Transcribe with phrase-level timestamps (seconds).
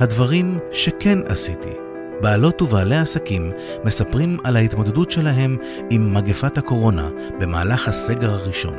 [0.00, 1.72] הדברים שכן עשיתי.
[2.20, 3.52] בעלות ובעלי עסקים
[3.84, 5.56] מספרים על ההתמודדות שלהם
[5.90, 7.10] עם מגפת הקורונה
[7.40, 8.74] במהלך הסגר הראשון.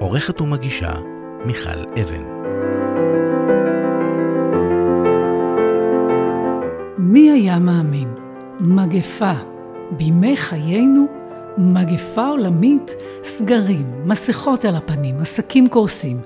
[0.00, 0.92] עורכת ומגישה
[1.44, 2.22] מיכל אבן.
[6.98, 8.08] מי היה מאמין?
[8.60, 9.32] מגפה.
[9.90, 11.06] בימי חיינו,
[11.58, 16.20] מגפה עולמית, סגרים, מסכות על הפנים, עסקים קורסים.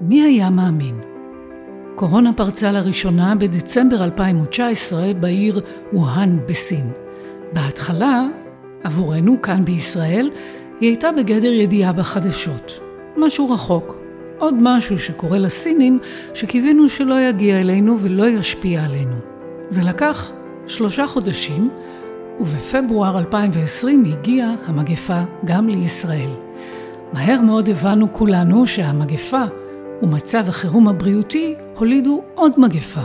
[0.00, 1.00] מי היה מאמין?
[1.94, 5.60] קורונה פרצה לראשונה בדצמבר 2019 בעיר
[5.92, 6.92] ווהאן בסין.
[7.52, 8.26] בהתחלה,
[8.84, 10.30] עבורנו כאן בישראל,
[10.80, 12.80] היא הייתה בגדר ידיעה בחדשות.
[13.16, 13.96] משהו רחוק.
[14.38, 15.98] עוד משהו שקורה לסינים
[16.34, 19.16] שקיווינו שלא יגיע אלינו ולא ישפיע עלינו.
[19.68, 20.32] זה לקח
[20.66, 21.70] שלושה חודשים,
[22.40, 26.30] ובפברואר 2020 הגיעה המגפה גם לישראל.
[27.12, 29.42] מהר מאוד הבנו כולנו שהמגפה
[30.02, 33.00] ומצב החירום הבריאותי הולידו עוד מגפה.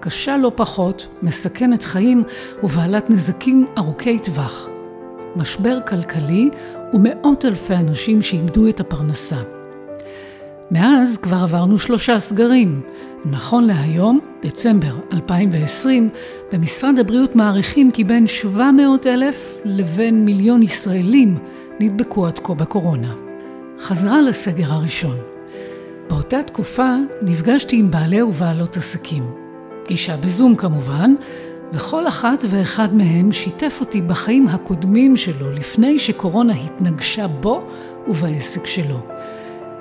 [0.00, 2.22] קשה לא פחות, מסכנת חיים
[2.62, 4.68] ובעלת נזקים ארוכי טווח.
[5.36, 6.50] משבר כלכלי
[6.94, 9.36] ומאות אלפי אנשים שאיבדו את הפרנסה.
[10.70, 12.80] מאז כבר עברנו שלושה סגרים.
[13.24, 16.08] נכון להיום, דצמבר 2020,
[16.52, 21.38] במשרד הבריאות מעריכים כי בין 700 אלף לבין מיליון ישראלים
[21.80, 23.14] נדבקו עד כה בקורונה.
[23.78, 25.35] חזרה לסגר הראשון.
[26.08, 29.30] באותה תקופה נפגשתי עם בעלי ובעלות עסקים.
[29.84, 31.14] פגישה בזום כמובן,
[31.72, 37.66] וכל אחת ואחד מהם שיתף אותי בחיים הקודמים שלו לפני שקורונה התנגשה בו
[38.08, 39.00] ובעסק שלו.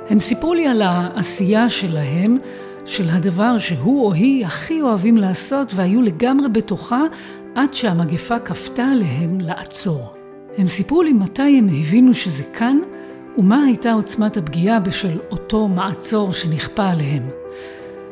[0.10, 2.38] הם סיפרו לי על העשייה שלהם,
[2.86, 7.02] של הדבר שהוא או היא הכי אוהבים לעשות והיו לגמרי בתוכה
[7.56, 10.14] עד שהמגפה כפתה עליהם לעצור.
[10.58, 12.80] הם סיפרו לי מתי הם הבינו שזה כאן
[13.38, 17.30] ומה הייתה עוצמת הפגיעה בשל אותו מעצור שנכפה עליהם.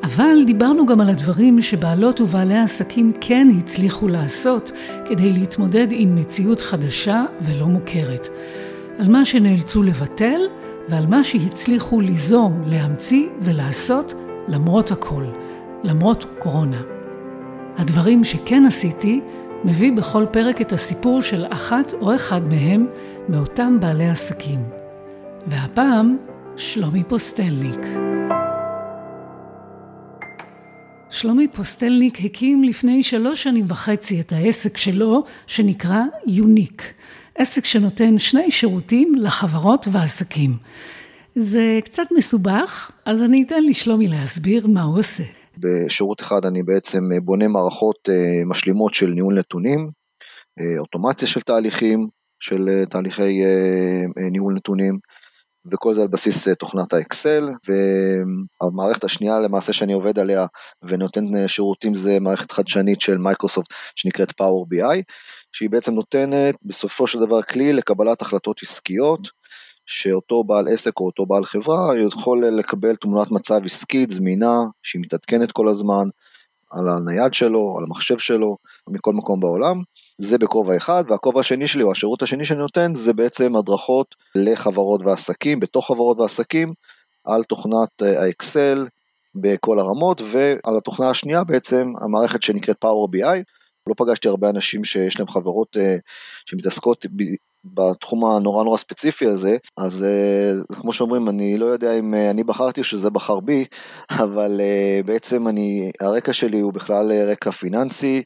[0.04, 4.72] אבל דיברנו גם על הדברים שבעלות ובעלי העסקים כן הצליחו לעשות
[5.06, 8.28] כדי להתמודד עם מציאות חדשה ולא מוכרת.
[9.00, 10.40] על מה שנאלצו לבטל
[10.90, 14.14] ועל מה שהצליחו ליזום, להמציא ולעשות
[14.48, 15.24] למרות הכל,
[15.84, 16.82] למרות קורונה.
[17.78, 19.22] הדברים שכן עשיתי
[19.64, 22.88] מביא בכל פרק את הסיפור של אחת או אחד מהם
[23.30, 24.83] מאותם בעלי עסקים.
[25.48, 26.18] והפעם,
[26.58, 27.80] שלומי פוסטלניק.
[31.10, 36.94] שלומי פוסטלניק הקים לפני שלוש שנים וחצי את העסק שלו, שנקרא יוניק.
[37.36, 40.58] עסק שנותן שני שירותים לחברות ועסקים.
[41.36, 45.24] זה קצת מסובך, אז אני אתן לשלומי להסביר מה הוא עושה.
[45.58, 49.90] בשירות אחד אני בעצם בונה מערכות אה, משלימות של ניהול נתונים,
[50.60, 52.08] אה, אוטומציה של תהליכים,
[52.40, 53.42] של אה, תהליכי
[54.32, 55.00] ניהול נתונים,
[55.72, 57.50] וכל זה על בסיס תוכנת האקסל,
[58.62, 60.46] והמערכת השנייה למעשה שאני עובד עליה
[60.84, 65.02] ונותן שירותים זה מערכת חדשנית של מייקרוסופט שנקראת Power BI,
[65.52, 69.44] שהיא בעצם נותנת בסופו של דבר כלי לקבלת החלטות עסקיות,
[69.86, 75.52] שאותו בעל עסק או אותו בעל חברה יכול לקבל תמונת מצב עסקית זמינה, שהיא מתעדכנת
[75.52, 76.08] כל הזמן,
[76.74, 78.58] על הנייד שלו, על המחשב שלו,
[78.90, 79.82] מכל מקום בעולם.
[80.22, 85.02] זה בכובע אחד, והכובע השני שלי, או השירות השני שאני נותן, זה בעצם הדרכות לחברות
[85.06, 86.74] ועסקים, בתוך חברות ועסקים,
[87.26, 88.88] על תוכנת אה, האקסל
[89.36, 93.44] בכל הרמות, ועל התוכנה השנייה בעצם, המערכת שנקראת Power BI,
[93.88, 95.80] לא פגשתי הרבה אנשים שיש להם חברות uh,
[96.46, 97.06] שמתעסקות
[97.66, 100.06] בתחום הנורא נורא ספציפי הזה, אז
[100.72, 103.66] uh, כמו שאומרים, אני לא יודע אם uh, אני בחרתי או שזה בחר בי,
[104.24, 108.24] אבל uh, בעצם אני, הרקע שלי הוא בכלל רקע פיננסי,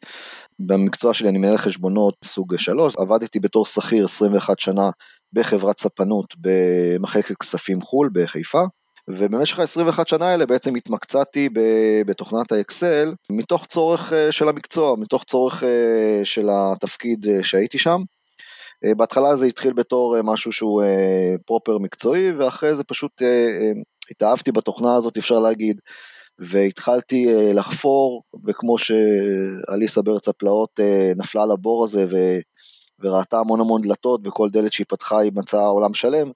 [0.59, 4.89] במקצוע שלי אני מנהל חשבונות סוג 3, עבדתי בתור שכיר 21 שנה
[5.33, 8.63] בחברת ספנות במחלקת כספים חו"ל בחיפה.
[9.09, 11.49] ובמשך ה-21 שנה האלה בעצם התמקצעתי
[12.05, 18.01] בתוכנת האקסל מתוך צורך אה, של המקצוע, מתוך צורך אה, של התפקיד אה, שהייתי שם.
[18.97, 20.83] בהתחלה זה התחיל בתור משהו שהוא
[21.45, 23.21] פרופר מקצועי ואחרי זה פשוט
[24.11, 25.81] התאהבתי בתוכנה הזאת אפשר להגיד
[26.39, 30.79] והתחלתי לחפור וכמו שאליסה בארץ הפלאות
[31.17, 32.39] נפלה לבור הזה ו...
[32.99, 36.31] וראתה המון המון דלתות בכל דלת שהיא פתחה היא מצאה עולם שלם.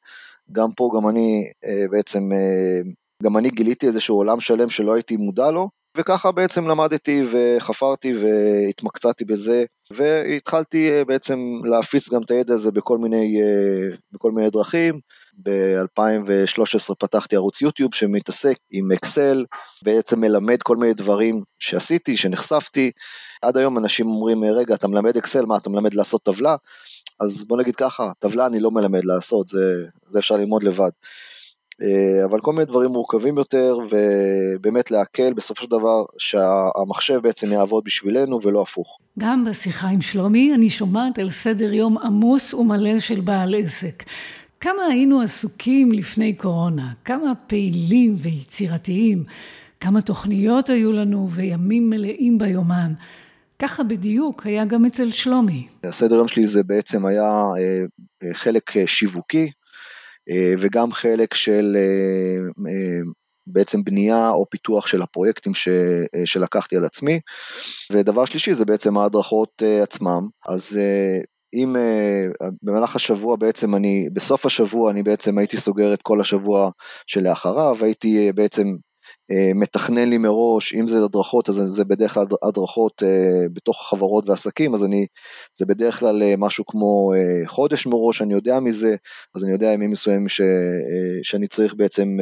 [0.52, 2.92] גם פה גם אני אה, בעצם, אה,
[3.24, 9.26] גם אני גיליתי איזשהו עולם שלם שלא הייתי מודע לו, וככה בעצם למדתי וחפרתי והתמקצעתי
[9.26, 13.42] בזה, והתחלתי אה, בעצם להפיץ גם את הידע הזה בכל מיני,
[14.12, 15.00] בכל מיני דרכים.
[15.44, 19.46] ב-2013 פתחתי ערוץ יוטיוב שמתעסק עם אקסל,
[19.84, 22.92] בעצם מלמד כל מיני דברים שעשיתי, שנחשפתי.
[23.42, 26.56] עד היום אנשים אומרים, רגע, אתה מלמד אקסל, מה, אתה מלמד לעשות טבלה?
[27.20, 30.90] אז בוא נגיד ככה, טבלה אני לא מלמד לעשות, זה, זה אפשר ללמוד לבד.
[31.82, 37.84] אה, אבל כל מיני דברים מורכבים יותר, ובאמת להקל בסופו של דבר שהמחשב בעצם יעבוד
[37.86, 38.98] בשבילנו ולא הפוך.
[39.20, 44.04] גם בשיחה עם שלומי אני שומעת על סדר יום עמוס ומלא של בעל עסק.
[44.60, 49.24] כמה היינו עסוקים לפני קורונה, כמה פעילים ויצירתיים,
[49.80, 52.94] כמה תוכניות היו לנו וימים מלאים ביומן.
[53.60, 55.68] ככה בדיוק היה גם אצל שלומי.
[55.84, 57.82] הסדר יום שלי זה בעצם היה אה,
[58.24, 59.52] אה, חלק שיווקי
[60.60, 61.78] וגם חלק של
[63.48, 65.68] בעצם בנייה או פיתוח של הפרויקטים ש,
[66.26, 67.20] שלקחתי על עצמי.
[67.92, 70.28] ודבר שלישי זה בעצם ההדרכות עצמם.
[70.48, 70.80] אז
[71.54, 71.76] אם
[72.64, 76.72] במהלך השבוע בעצם אני, בסוף השבוע אני בעצם הייתי סוגר את כל השבוע
[77.08, 78.91] שלאחריו, הייתי בעצם אה,
[79.56, 84.74] מתכנן לי מראש, אם זה הדרכות אז זה בדרך כלל הדרכות אה, בתוך חברות ועסקים,
[84.74, 85.06] אז אני,
[85.58, 87.14] זה בדרך כלל אה, משהו כמו
[87.46, 88.96] חודש מראש, אני יודע מזה,
[89.36, 90.42] אז אני יודע ימים מסוימים ש,
[91.24, 92.18] שאני צריך בעצם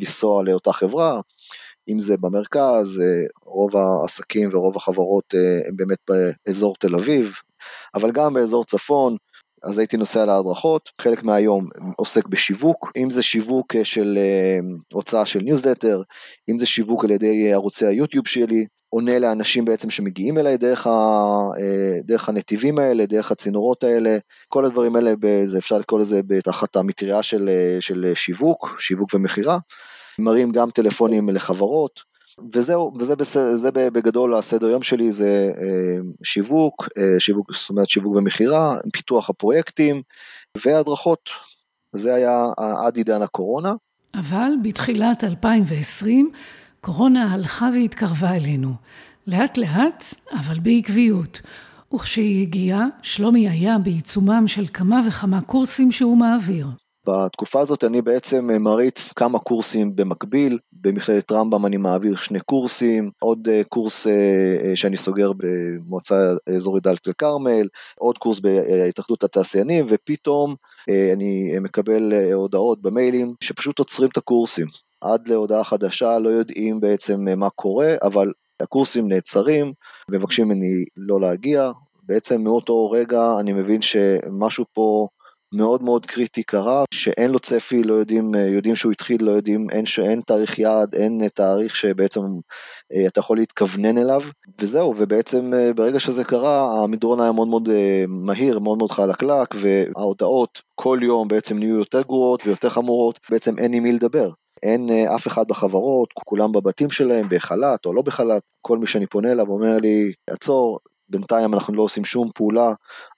[0.00, 1.20] לנסוע לאותה חברה,
[1.88, 3.02] אם זה במרכז,
[3.44, 5.34] רוב העסקים ורוב החברות
[5.68, 5.98] הם באמת
[6.46, 7.32] באזור תל אביב,
[7.94, 9.16] אבל גם באזור צפון,
[9.64, 14.58] אז הייתי נוסע להדרכות, חלק מהיום עוסק בשיווק, אם זה שיווק אה, של אה,
[14.92, 16.02] הוצאה של ניוזלטר,
[16.50, 20.86] אם זה שיווק על ידי אה, ערוצי היוטיוב שלי, עונה לאנשים בעצם שמגיעים אליי דרך,
[20.86, 20.90] ה,
[22.04, 24.18] דרך הנתיבים האלה, דרך הצינורות האלה,
[24.48, 25.14] כל הדברים האלה,
[25.44, 27.50] זה אפשר לקרוא לזה תחת המטריה של,
[27.80, 29.58] של שיווק, שיווק ומכירה,
[30.18, 32.11] מראים גם טלפונים לחברות,
[32.52, 37.88] וזהו, וזה בסדר, זה בגדול הסדר יום שלי, זה אה, שיווק, אה, שיווק, זאת אומרת
[37.88, 40.02] שיווק ומכירה, פיתוח הפרויקטים
[40.64, 41.30] והדרכות.
[41.92, 42.46] זה היה
[42.86, 43.72] עד עידן הקורונה.
[44.14, 46.30] אבל בתחילת 2020,
[46.80, 48.74] קורונה הלכה והתקרבה אלינו.
[49.26, 51.40] לאט לאט, אבל בעקביות.
[51.94, 56.66] וכשהיא הגיעה, שלומי היה בעיצומם של כמה וכמה קורסים שהוא מעביר.
[57.06, 63.48] בתקופה הזאת אני בעצם מריץ כמה קורסים במקביל, במכללת רמב"ם אני מעביר שני קורסים, עוד
[63.48, 66.14] אה, קורס אה, שאני סוגר במועצה
[66.56, 67.68] אזורית דלת אל כרמל,
[67.98, 70.54] עוד קורס בהתאחדות התעשיינים, ופתאום
[71.12, 74.66] אני מקבל הודעות במיילים שפשוט עוצרים את הקורסים.
[75.00, 79.72] עד להודעה חדשה לא יודעים בעצם מה קורה, אבל הקורסים נעצרים,
[80.10, 81.70] מבקשים ממני לא להגיע.
[82.02, 85.08] בעצם מאותו רגע אני מבין שמשהו פה
[85.52, 89.70] מאוד מאוד קריטי קרה, שאין לו צפי, לא יודעים, אה, יודעים שהוא התחיל, לא יודעים,
[89.70, 92.20] אין, אין תאריך יעד, אין אה, תאריך שבעצם
[92.92, 94.22] אה, אתה יכול להתכוונן אליו,
[94.60, 97.68] וזהו, ובעצם ברגע שזה קרה, המדרון היה מאוד מאוד
[98.08, 103.72] מהיר, מאוד מאוד חלקלק, וההודעות כל יום בעצם נהיו יותר גרועות ויותר חמורות, בעצם אין
[103.74, 104.28] עם מי לדבר.
[104.62, 109.32] אין אף אחד בחברות, כולם בבתים שלהם, בחל"ת או לא בחל"ת, כל מי שאני פונה
[109.32, 110.78] אליו אומר לי, עצור,
[111.12, 112.72] בינתיים אנחנו לא עושים שום פעולה,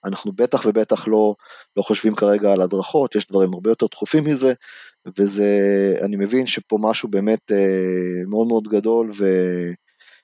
[0.05, 1.35] אנחנו בטח ובטח לא,
[1.77, 4.53] לא חושבים כרגע על הדרכות, יש דברים הרבה יותר דחופים מזה,
[5.19, 5.47] וזה,
[6.01, 9.11] אני מבין שפה משהו באמת אה, מאוד מאוד גדול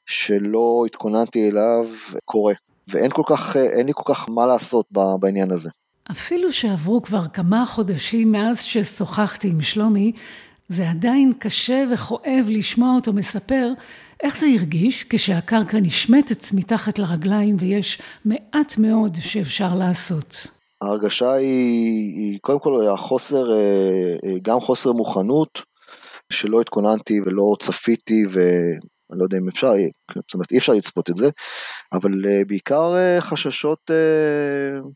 [0.08, 1.88] ושלא התכוננתי אליו
[2.26, 2.54] קורה,
[2.88, 4.86] ואין כל כך, אה, אין לי כל כך מה לעשות
[5.20, 5.70] בעניין הזה.
[6.12, 10.12] אפילו שעברו כבר כמה חודשים מאז ששוחחתי עם שלומי,
[10.70, 13.74] זה עדיין קשה וכואב לשמוע אותו מספר
[14.24, 20.48] איך זה הרגיש כשהקרקע נשמטת מתחת לרגליים ויש מעט מאוד שאפשר לעשות?
[20.82, 25.62] ההרגשה היא, היא קודם כל החוסר, אה, אה, גם חוסר מוכנות,
[26.34, 29.74] שלא התכוננתי ולא צפיתי ואני לא יודע אם אפשר,
[30.16, 31.30] זאת אומרת אי אפשר לצפות את זה,
[31.94, 33.92] אבל אה, בעיקר חששות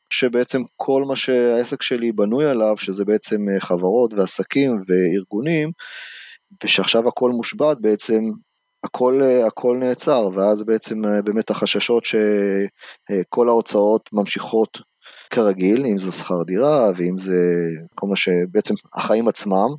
[0.09, 5.71] שבעצם כל מה שהעסק שלי בנוי עליו, שזה בעצם חברות ועסקים וארגונים,
[6.63, 8.19] ושעכשיו הכל מושבת בעצם
[8.85, 14.79] הכל, הכל נעצר, ואז בעצם אה, באמת החששות שכל ההוצאות ממשיכות
[15.29, 19.69] כרגיל, אם זה שכר דירה, ואם זה כל מה שבעצם החיים עצמם,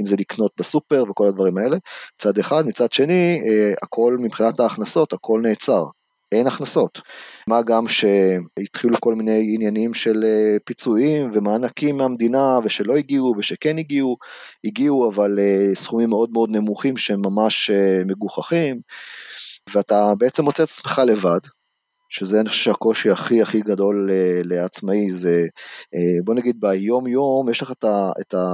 [0.00, 1.76] אם זה לקנות בסופר וכל הדברים האלה,
[2.14, 5.84] מצד אחד, מצד שני, אה, הכל מבחינת ההכנסות, הכל נעצר.
[6.32, 7.00] אין הכנסות.
[7.48, 14.16] מה גם שהתחילו כל מיני עניינים של אה, פיצויים ומענקים מהמדינה ושלא הגיעו ושכן הגיעו,
[14.64, 18.80] הגיעו אבל אה, סכומים מאוד מאוד נמוכים שהם ממש אה, מגוחכים,
[19.74, 21.40] ואתה בעצם מוצא את עצמך לבד,
[22.16, 24.10] שזה אני חושב שהקושי הכי הכי גדול
[24.44, 25.46] לעצמאי זה,
[26.24, 28.46] בוא נגיד ביום יום יש לך את, ה, את, ה,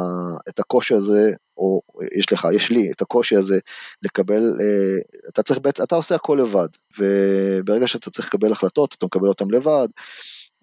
[0.49, 1.83] את הקושי הזה, או
[2.17, 3.59] יש לך, יש לי את הקושי הזה
[4.03, 4.43] לקבל,
[5.29, 9.49] אתה צריך בעצם, אתה עושה הכל לבד, וברגע שאתה צריך לקבל החלטות, אתה מקבל אותן
[9.51, 9.89] לבד,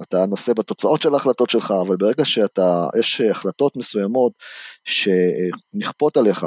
[0.01, 4.31] אתה נושא בתוצאות של ההחלטות שלך, אבל ברגע שאתה, יש החלטות מסוימות
[4.85, 6.45] שנכפות עליך,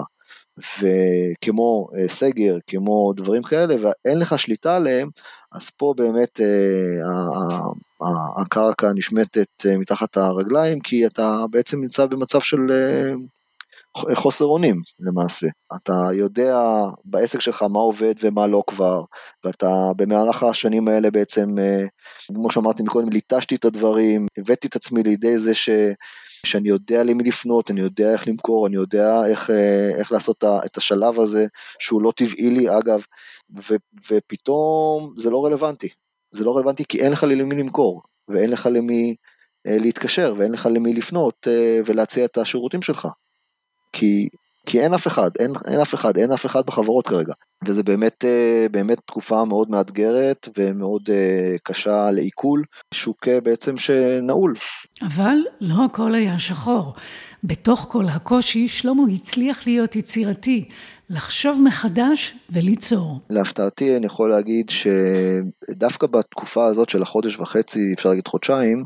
[0.81, 5.09] וכמו אה, סגר, כמו דברים כאלה, ואין לך שליטה עליהם,
[5.53, 12.61] אז פה באמת אה, הקרקע נשמטת אה, מתחת הרגליים, כי אתה בעצם נמצא במצב של
[13.97, 15.47] חוסר אונים למעשה.
[15.77, 16.61] אתה יודע
[17.05, 19.03] בעסק שלך מה עובד ומה לא כבר,
[19.45, 21.47] ואתה במהלך השנים האלה בעצם,
[22.27, 25.71] כמו שאמרתי מקודם, ליטשתי את הדברים, הבאתי את עצמי לידי זה ש...
[26.47, 29.51] שאני יודע למי לפנות, אני יודע איך למכור, אני יודע איך,
[29.99, 31.47] איך לעשות את השלב הזה,
[31.79, 33.05] שהוא לא טבעי לי אגב,
[33.57, 33.75] ו,
[34.11, 35.89] ופתאום זה לא רלוונטי.
[36.31, 39.17] זה לא רלוונטי כי אין לך למי למכור, ואין לך למי
[39.67, 43.09] אה, להתקשר, ואין לך למי לפנות אה, ולהציע את השירותים שלך.
[43.93, 44.29] כי,
[44.67, 47.33] כי אין אף אחד, אין, אין אף אחד, אין אף אחד בחברות כרגע.
[47.65, 51.11] וזה באמת, אה, באמת תקופה מאוד מאתגרת ומאוד
[51.63, 54.55] קשה לעיכול, שוק בעצם שנעול.
[55.03, 56.95] אבל לא הכל היה שחור.
[57.45, 60.69] בתוך כל הקושי, שלמה הצליח להיות יצירתי,
[61.11, 63.21] לחשוב מחדש וליצור.
[63.31, 68.85] להפתעתי אני יכול להגיד שדווקא בתקופה הזאת של החודש וחצי, אפשר להגיד חודשיים,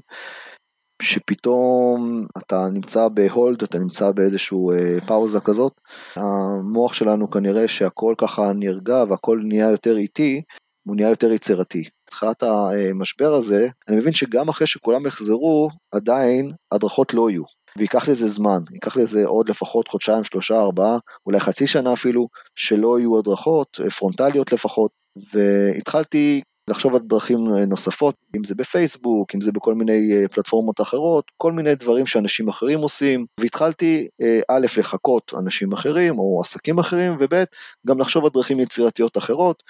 [1.05, 5.73] שפתאום אתה נמצא בהולד, אתה נמצא באיזשהו אה, פאוזה כזאת,
[6.17, 10.43] המוח שלנו כנראה שהכל ככה נרגע והכל נהיה יותר איטי,
[10.87, 11.85] הוא נהיה יותר יצירתי.
[12.07, 17.43] בתחילת המשבר הזה, אני מבין שגם אחרי שכולם יחזרו, עדיין הדרכות לא יהיו.
[17.79, 22.99] וייקח לזה זמן, ייקח לזה עוד לפחות חודשיים, שלושה, ארבעה, אולי חצי שנה אפילו, שלא
[22.99, 24.91] יהיו הדרכות, פרונטליות לפחות,
[25.33, 31.25] והתחלתי לחשוב על דרכים נוספות, אם זה בפייסבוק, אם זה בכל מיני אה, פלטפורמות אחרות,
[31.37, 37.17] כל מיני דברים שאנשים אחרים עושים, והתחלתי אה, א', לחכות אנשים אחרים או עסקים אחרים,
[37.21, 37.45] וב',
[37.87, 39.63] גם לחשוב על דרכים יצירתיות אחרות,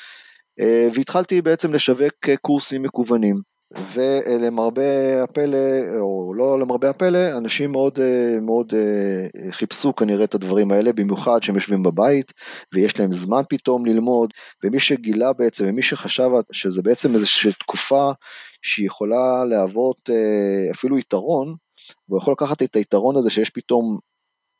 [0.60, 3.53] אה, והתחלתי בעצם לשווק קורסים מקוונים.
[3.92, 5.58] ולמרבה הפלא,
[6.00, 7.98] או לא למרבה הפלא, אנשים מאוד,
[8.42, 8.72] מאוד
[9.50, 12.32] חיפשו כנראה את הדברים האלה, במיוחד שהם יושבים בבית,
[12.74, 14.30] ויש להם זמן פתאום ללמוד,
[14.64, 18.10] ומי שגילה בעצם, ומי שחשב שזה בעצם איזושהי תקופה
[18.62, 20.10] שהיא יכולה להוות
[20.70, 21.54] אפילו יתרון,
[22.08, 23.98] והוא יכול לקחת את היתרון הזה שיש פתאום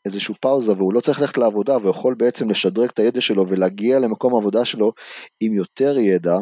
[0.05, 3.99] איזשהו פאוזה והוא לא צריך ללכת לעבודה והוא יכול בעצם לשדרג את הידע שלו ולהגיע
[3.99, 4.93] למקום העבודה שלו
[5.41, 6.37] עם יותר ידע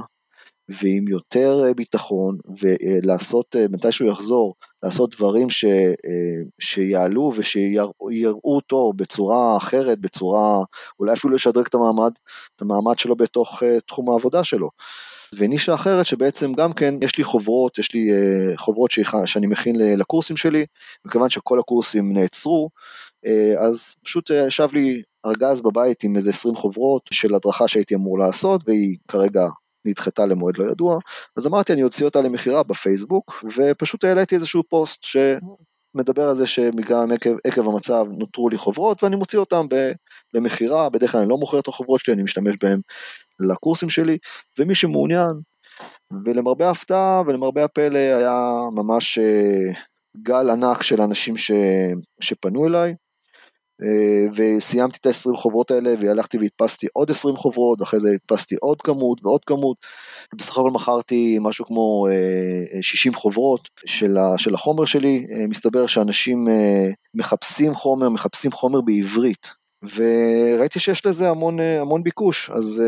[0.80, 7.92] ועם יותר אה, ביטחון ולעשות, אה, מתי שהוא יחזור, לעשות דברים ש, אה, שיעלו ושיראו
[8.44, 10.64] אותו בצורה אחרת, בצורה,
[11.00, 12.10] אולי אפילו לשדרג את המעמד,
[12.56, 14.68] את המעמד שלו בתוך תחום העבודה שלו.
[15.34, 18.08] ונישה אחרת שבעצם גם כן יש לי חוברות, יש לי
[18.56, 18.90] חוברות
[19.24, 20.66] שאני מכין לקורסים שלי,
[21.04, 22.68] מכיוון שכל הקורסים נעצרו,
[23.58, 28.62] אז פשוט ישב לי ארגז בבית עם איזה 20 חוברות של הדרכה שהייתי אמור לעשות,
[28.66, 29.46] והיא כרגע
[29.84, 30.98] נדחתה למועד לא ידוע,
[31.36, 37.12] אז אמרתי אני אוציא אותה למכירה בפייסבוק, ופשוט העליתי איזשהו פוסט שמדבר על זה שגם
[37.12, 39.66] עקב, עקב המצב נותרו לי חוברות, ואני מוציא אותם
[40.34, 42.80] למכירה, בדרך כלל אני לא מוכר את החוברות שלי, אני משתמש בהם
[43.40, 44.18] לקורסים שלי,
[44.58, 45.32] ומי שמעוניין,
[46.24, 49.72] ולמרבה ההפתעה ולמרבה הפלא היה ממש אה,
[50.22, 51.50] גל ענק של אנשים ש,
[52.20, 52.94] שפנו אליי,
[54.34, 59.20] וסיימתי את ה-20 חוברות האלה והלכתי והדפסתי עוד 20 חוברות, אחרי זה הדפסתי עוד כמות
[59.24, 59.76] ועוד כמות,
[60.34, 62.06] ובסך הכל מכרתי משהו כמו
[62.80, 66.48] 60 אה, חוברות של, החומר שלי, אה, מסתבר שאנשים
[67.14, 69.62] מחפשים חומר, מחפשים חומר בעברית.
[69.94, 72.82] וראיתי שיש לזה המון, המון ביקוש, אז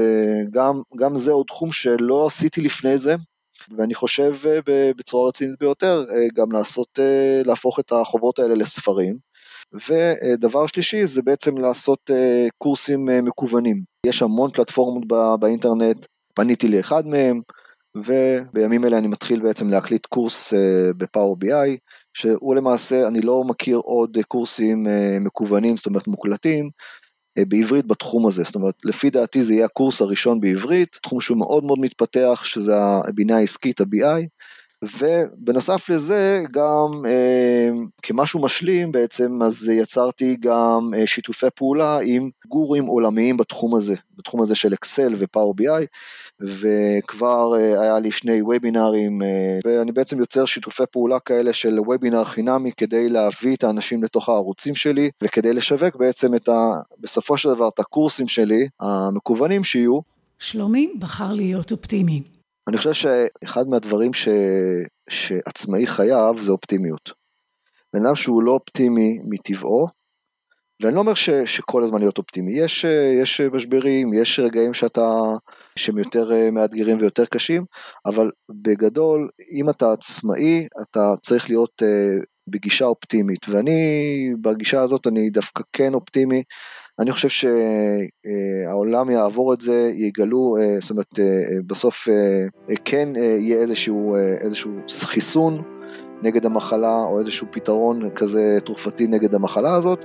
[0.51, 3.15] גם, גם זה עוד תחום שלא עשיתי לפני זה,
[3.77, 4.35] ואני חושב
[4.97, 6.99] בצורה רצינית ביותר גם לעשות,
[7.45, 9.15] להפוך את החוברות האלה לספרים.
[9.75, 13.83] ודבר שלישי זה בעצם לעשות אה, קורסים אה, מקוונים.
[14.07, 15.05] יש המון פלטפורמות
[15.41, 17.41] באינטרנט, פניתי לאחד מהם,
[17.97, 21.77] ובימים אלה אני מתחיל בעצם להקליט קורס אה, בפאור בי.איי,
[22.17, 24.87] שהוא למעשה, אני לא מכיר עוד קורסים
[25.21, 26.71] מקוונים, זאת אומרת מוקלטים,
[27.49, 31.65] בעברית בתחום הזה, זאת אומרת לפי דעתי זה יהיה הקורס הראשון בעברית, תחום שהוא מאוד
[31.65, 32.73] מאוד מתפתח שזה
[33.09, 34.27] הבינה העסקית ה-BI,
[34.99, 37.71] ובנוסף לזה גם אה,
[38.03, 44.43] כמשהו משלים בעצם אז יצרתי גם אה, שיתופי פעולה עם גורים עולמיים בתחום הזה, בתחום
[44.43, 45.87] הזה של אקסל ופאור בי.איי
[46.41, 52.25] וכבר אה, היה לי שני וובינארים אה, ואני בעצם יוצר שיתופי פעולה כאלה של וובינאר
[52.25, 57.55] חינמי כדי להביא את האנשים לתוך הערוצים שלי וכדי לשווק בעצם את ה, בסופו של
[57.55, 60.01] דבר את הקורסים שלי המקוונים שיהיו.
[60.39, 62.34] שלומי בחר להיות אופטימי.
[62.69, 64.29] אני חושב שאחד מהדברים ש...
[65.11, 67.13] שעצמאי חייב זה אופטימיות.
[67.95, 69.89] בן אדם שהוא לא אופטימי מטבעו,
[70.83, 72.85] ואני לא אומר ש, שכל הזמן להיות אופטימי, יש,
[73.23, 75.11] יש משברים, יש רגעים שאתה,
[75.77, 77.65] שהם יותר מאתגרים ויותר קשים,
[78.07, 78.31] אבל
[78.63, 85.63] בגדול, אם אתה עצמאי, אתה צריך להיות uh, בגישה אופטימית, ואני בגישה הזאת אני דווקא
[85.73, 86.43] כן אופטימי,
[86.99, 91.25] אני חושב שהעולם יעבור את זה, יגלו, אה, זאת אומרת, אה,
[91.67, 95.63] בסוף אה, כן יהיה איזשהו, איזשהו חיסון,
[96.23, 100.05] נגד המחלה או איזשהו פתרון כזה תרופתי נגד המחלה הזאת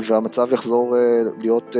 [0.00, 0.96] והמצב יחזור
[1.40, 1.76] להיות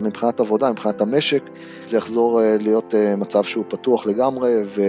[0.00, 1.42] מבחינת עבודה, מבחינת המשק,
[1.86, 4.82] זה יחזור להיות מצב שהוא פתוח לגמרי ו...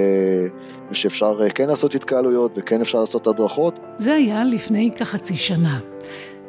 [0.91, 3.79] ושאפשר כן לעשות התקהלויות וכן אפשר לעשות הדרכות.
[3.97, 5.79] זה היה לפני כחצי שנה,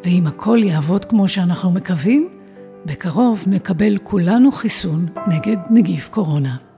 [0.04, 2.28] ואם הכל יעבוד כמו שאנחנו מקווים,
[2.86, 6.71] בקרוב נקבל כולנו חיסון נגד נגיף קורונה.